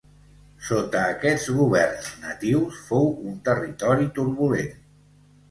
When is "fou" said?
2.89-3.07